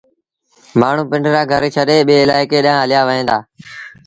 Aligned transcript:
مآڻهوٚݩ 0.79 1.09
پنڊرآ 1.11 1.41
گھر 1.51 1.63
ڇڏي 1.75 1.97
ٻي 2.07 2.15
الآئيڪي 2.25 2.59
ڏآنهن 2.65 2.81
هليآوهيݩ 2.83 3.27
دآ۔ 3.29 3.37